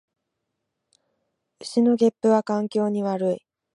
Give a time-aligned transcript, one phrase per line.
[1.59, 3.45] 牛のげっぷは環境に悪い